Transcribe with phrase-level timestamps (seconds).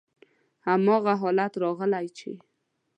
[0.67, 2.31] هماغه حالت راغلی چې: